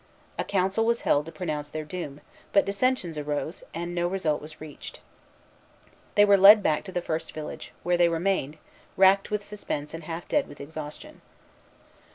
[0.39, 2.21] A council was held to pronounce their doom;
[2.53, 4.99] but dissensions arose, and no result was reached.
[6.15, 8.57] They were led back to the first village, where they remained,
[8.97, 11.21] racked with suspense and half dead with exhaustion.